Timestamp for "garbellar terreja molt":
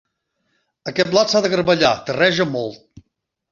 1.55-2.85